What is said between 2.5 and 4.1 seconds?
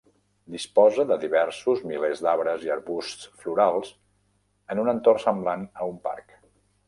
i arbusts florals